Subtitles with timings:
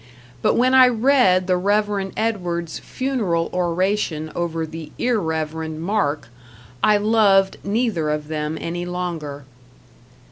[0.41, 2.11] But when I read the Rev.
[2.17, 5.53] Edward's funeral oration over the Irrev.
[5.77, 6.27] Mark,
[6.83, 9.45] I loved neither of them any longer.